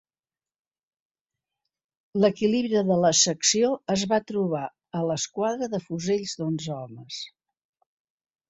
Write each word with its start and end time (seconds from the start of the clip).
L'equilibri 2.23 2.81
de 2.87 2.97
la 3.03 3.11
secció 3.19 3.69
es 3.97 4.07
va 4.15 4.21
trobar 4.33 4.65
a 5.01 5.05
l'esquadra 5.11 5.71
de 5.75 5.85
fusells 5.89 6.37
d'onze 6.41 6.75
homes. 6.79 7.25